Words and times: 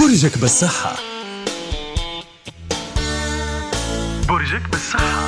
برجك 0.00 0.38
بالصحة. 0.38 0.96
برجك 4.28 4.68
بالصحة. 4.70 5.24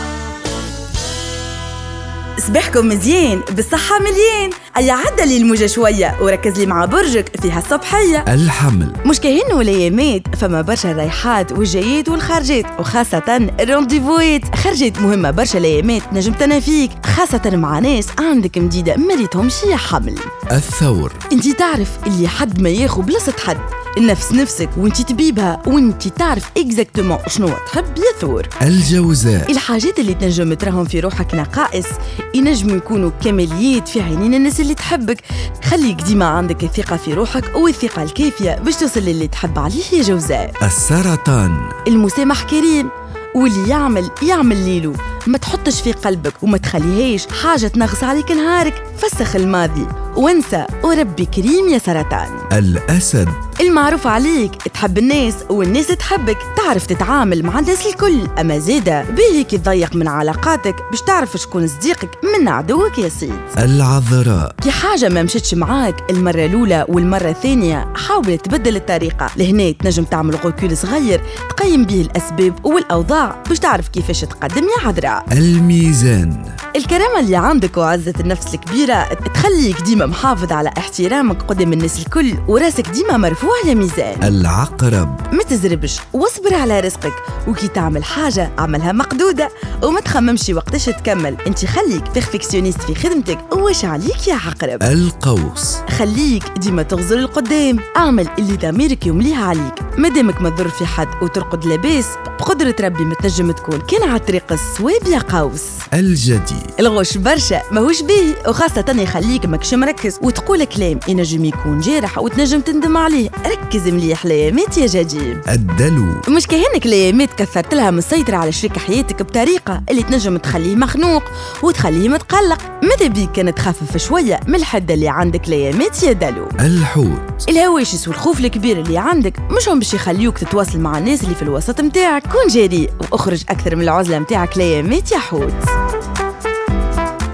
صباحكم 2.38 2.88
مزيان 2.88 3.40
بالصحة 3.50 3.98
مليان. 3.98 4.50
أي 4.76 4.90
عدى 4.90 5.24
لي 5.24 5.36
الموجة 5.36 5.66
شوية 5.66 6.16
وركز 6.20 6.58
لي 6.60 6.66
مع 6.66 6.84
برجك 6.84 7.40
فيها 7.42 7.58
الصبحية. 7.58 8.24
الحمل. 8.28 8.92
مش 9.06 9.20
كاين 9.20 9.52
والأيامات 9.52 10.36
فما 10.36 10.62
برشا 10.62 10.92
رايحات 10.92 11.52
والجايات 11.52 12.08
والخارجات 12.08 12.64
وخاصة 12.78 13.50
الرونديفوات 13.60 14.54
خرجت 14.54 14.98
مهمة 14.98 15.30
برشا 15.30 15.58
الأيامات 15.58 16.02
نجم 16.12 16.32
تنافيك 16.32 16.90
خاصة 17.06 17.50
مع 17.56 17.78
ناس 17.78 18.06
عندك 18.18 18.58
مديدة 18.58 18.96
مريتهم 18.96 19.48
شي 19.48 19.76
حمل. 19.76 20.18
الثور. 20.52 21.12
انتي 21.32 21.52
تعرف 21.52 21.88
اللي 22.06 22.28
حد 22.28 22.60
ما 22.60 22.68
ياخو 22.68 23.02
بلاصة 23.02 23.34
حد. 23.46 23.58
النفس 23.96 24.32
نفسك 24.32 24.68
وانتي 24.76 25.04
طبيبها 25.04 25.62
وانتي 25.66 26.10
تعرف 26.10 26.50
exactement 26.56 27.18
شنو 27.28 27.48
تحب 27.72 27.84
يا 27.98 28.08
ثور 28.08 28.48
الجوزاء. 28.62 29.50
الحاجات 29.50 29.98
اللي 29.98 30.14
تنجم 30.14 30.54
تراهم 30.54 30.84
في 30.84 31.00
روحك 31.00 31.34
نقائص 31.34 31.86
ينجموا 32.34 32.76
يكونوا 32.76 33.10
كماليات 33.24 33.88
في 33.88 34.00
عينين 34.00 34.34
الناس 34.34 34.60
اللي 34.60 34.74
تحبك. 34.74 35.20
خليك 35.64 36.02
ديما 36.02 36.26
عندك 36.26 36.64
الثقة 36.64 36.96
في 36.96 37.14
روحك 37.14 37.56
والثقة 37.56 38.02
الكافية 38.02 38.58
باش 38.58 38.76
توصل 38.76 39.00
للي 39.00 39.28
تحب 39.28 39.58
عليه 39.58 39.84
يا 39.92 40.02
جوزاء. 40.02 40.52
السرطان. 40.62 41.68
المسامح 41.88 42.42
كريم. 42.42 42.88
واللي 43.34 43.68
يعمل 43.68 44.10
يعمل 44.22 44.56
ليلو. 44.56 44.92
ما 45.26 45.38
تحطش 45.38 45.80
في 45.80 45.92
قلبك 45.92 46.42
وما 46.42 46.58
تخليهاش 46.58 47.26
حاجة 47.42 47.66
تنغص 47.66 48.04
عليك 48.04 48.30
نهارك. 48.30 48.82
فسخ 48.98 49.36
الماضي. 49.36 49.86
وانسى. 50.16 50.66
وربي 50.84 51.24
كريم 51.24 51.68
يا 51.68 51.78
سرطان. 51.78 52.28
الأسد. 52.52 53.28
المعروف 53.60 54.06
عليك 54.06 54.54
تحب 54.54 54.98
الناس 54.98 55.34
والناس 55.50 55.86
تحبك 55.86 56.38
تعرف 56.56 56.86
تتعامل 56.86 57.42
مع 57.42 57.58
الناس 57.58 57.86
الكل. 57.86 58.20
أما 58.40 58.58
زيادة 58.58 59.02
باهي 59.02 59.44
كي 59.44 59.58
تضيق 59.58 59.96
من 59.96 60.08
علاقاتك 60.08 60.76
باش 60.90 61.00
تعرف 61.00 61.36
شكون 61.36 61.66
صديقك 61.66 62.10
من 62.40 62.48
عدوك 62.48 62.98
يا 62.98 63.08
سيد. 63.08 63.34
العذراء. 63.58 64.54
كي 64.62 64.70
حاجة 64.70 65.08
ما 65.08 65.22
مشتش 65.22 65.54
معاك 65.54 66.10
المرة 66.10 66.44
الأولى 66.46 66.84
والمرة 66.88 67.28
الثانية 67.30 67.92
حاول 67.96 68.38
تبدل 68.38 68.76
الطريقة. 68.76 69.30
لهنا 69.36 69.70
تنجم 69.70 70.04
تعمل 70.04 70.36
غوكول 70.36 70.76
صغير 70.76 71.20
تقيم 71.48 71.84
به 71.84 72.00
الأسباب 72.00 72.66
والأوضاع 72.66 73.42
باش 73.48 73.58
تعرف 73.58 73.88
كيفاش 73.88 74.20
تقدم 74.20 74.64
يا 74.64 74.86
عذراء. 74.88 75.24
الميزان. 75.32 76.52
الكرامة 76.76 77.20
اللي 77.20 77.36
عندك 77.36 77.76
وعزة 77.76 78.14
النفس 78.20 78.54
الكبيرة 78.54 79.04
تخليك 79.34 79.80
ديما 79.80 80.06
محافظ 80.06 80.52
على 80.52 80.70
احترامك 80.78 81.42
قدام 81.42 81.72
الناس 81.72 81.98
الكل 81.98 82.34
وراسك 82.48 82.88
ديما 82.88 83.16
مرفوع 83.16 83.45
يا 83.66 83.74
ميزان. 83.74 84.22
العقرب. 84.22 85.34
ما 85.34 85.42
تزربش 85.42 85.98
واصبر 86.12 86.54
على 86.54 86.80
رزقك. 86.80 87.12
وكي 87.48 87.68
تعمل 87.68 88.04
حاجة 88.04 88.50
اعملها 88.58 88.92
مقدودة. 88.92 89.50
وما 89.82 90.00
تخممش 90.00 90.48
وقتاش 90.48 90.84
تكمل. 90.84 91.36
انت 91.46 91.64
خليك 91.64 92.10
perfectionniste 92.14 92.82
في 92.82 92.94
خدمتك. 92.94 93.38
واش 93.52 93.84
عليك 93.84 94.28
يا 94.28 94.34
عقرب؟ 94.34 94.82
القوس. 94.82 95.76
خليك 95.98 96.44
ديما 96.58 96.82
تغزر 96.82 97.18
القدام. 97.18 97.78
اعمل 97.96 98.28
اللي 98.38 98.56
ضميرك 98.56 99.06
يمليها 99.06 99.44
عليك. 99.44 99.85
مادامك 99.98 100.42
ما 100.42 100.50
تضر 100.50 100.68
في 100.68 100.86
حد 100.86 101.08
وترقد 101.22 101.64
لاباس 101.64 102.06
بقدرة 102.38 102.76
ربي 102.80 103.04
ما 103.04 103.14
تنجم 103.14 103.50
تكون. 103.50 103.78
كان 103.78 104.08
على 104.08 104.20
الطريق 104.20 104.52
الصواب 104.52 105.06
يا 105.06 105.18
قوس. 105.18 105.62
الجدي 105.94 106.56
الغش 106.80 107.16
برشا 107.16 107.62
ماهوش 107.72 108.02
باهي 108.02 108.34
وخاصة 108.48 108.84
يخليك 108.88 109.46
ماكش 109.46 109.74
مركز 109.74 110.18
وتقول 110.22 110.64
كلام 110.64 111.00
ينجم 111.08 111.44
يكون 111.44 111.80
جارح 111.80 112.18
وتنجم 112.18 112.60
تندم 112.60 112.96
عليه. 112.96 113.30
ركز 113.46 113.88
مليح 113.88 114.26
ليامات 114.26 114.78
يا 114.78 114.86
جديد 114.86 115.38
الدلو. 115.48 116.06
مش 116.28 116.46
كهنك 116.46 116.86
ليامات 116.86 117.34
كثرت 117.34 117.74
لها 117.74 117.90
مسيطرة 117.90 118.36
على 118.36 118.52
شريك 118.52 118.78
حياتك 118.78 119.22
بطريقة 119.22 119.82
اللي 119.90 120.02
تنجم 120.02 120.36
تخليه 120.36 120.76
مخنوق 120.76 121.22
وتخليه 121.62 122.08
متقلق. 122.08 122.60
ماذا 122.82 123.06
بيك 123.06 123.32
كان 123.32 123.54
تخفف 123.54 123.96
شوية 123.96 124.40
من 124.46 124.54
الحدة 124.54 124.94
اللي 124.94 125.08
عندك 125.08 125.48
ليامات 125.48 126.02
يا 126.02 126.12
دلو؟ 126.12 126.48
الحوت. 126.60 127.48
الهواجس 127.48 128.08
والخوف 128.08 128.40
الكبير 128.40 128.80
اللي 128.80 128.98
عندك 128.98 129.34
مش 129.50 129.68
هم 129.68 129.80
باش 129.86 129.94
يخليوك 129.94 130.38
تتواصل 130.38 130.78
مع 130.78 130.98
الناس 130.98 131.24
اللي 131.24 131.34
في 131.34 131.42
الوسط 131.42 131.80
متاعك. 131.80 132.22
كون 132.22 132.46
جريء 132.48 132.90
واخرج 133.12 133.44
أكثر 133.48 133.76
من 133.76 133.82
العزلة 133.82 134.18
متاعك 134.18 134.58
ليامات 134.58 135.12
يا 135.12 135.18
حوت 135.18 135.54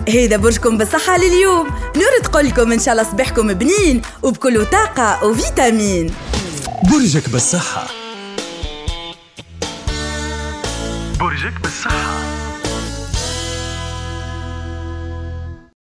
هيدا 0.08 0.36
برجكم 0.36 0.78
بالصحة 0.78 1.18
لليوم. 1.18 1.66
نور 1.96 2.22
تقول 2.22 2.46
لكم 2.46 2.72
إن 2.72 2.78
شاء 2.78 2.92
الله 2.94 3.10
صباحكم 3.10 3.52
بنين 3.52 4.02
وبكل 4.22 4.66
طاقة 4.66 5.24
وفيتامين. 5.24 6.14
برجك 6.90 7.28
بالصحة. 7.28 7.86
برجك 11.20 11.60
بالصحة. 11.62 12.41